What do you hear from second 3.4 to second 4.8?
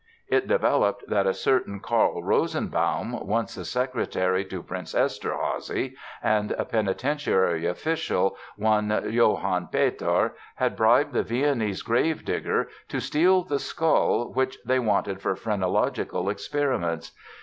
a secretary to